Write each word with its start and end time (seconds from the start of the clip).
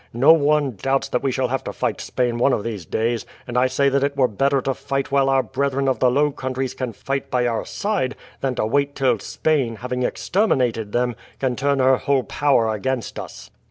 No 0.15 0.33
one 0.33 0.77
doubts 0.77 1.09
that 1.09 1.21
we 1.21 1.31
shall 1.31 1.49
have 1.49 1.63
to 1.65 1.71
fight 1.71 2.01
Spain 2.01 2.39
one 2.39 2.53
of 2.53 2.63
these 2.63 2.87
days, 2.87 3.23
and 3.47 3.55
I 3.55 3.67
say 3.67 3.87
that 3.87 4.03
it 4.03 4.17
were 4.17 4.27
better 4.27 4.59
to 4.59 4.73
fight 4.73 5.11
while 5.11 5.29
our 5.29 5.43
brethren 5.43 5.87
of 5.87 5.99
the 5.99 6.09
Low 6.09 6.31
Countries 6.31 6.73
can 6.73 6.91
fight 6.91 7.29
by 7.29 7.45
our 7.45 7.65
side, 7.65 8.15
than 8.39 8.55
to 8.55 8.65
wait 8.65 8.95
till 8.95 9.19
Spain, 9.19 9.75
having 9.75 10.01
exterminated 10.01 10.91
them, 10.91 11.15
can 11.39 11.55
turn 11.55 11.77
her 11.77 11.97
whole 11.97 12.23
power 12.23 12.73
against 12.73 13.19
us." 13.19 13.51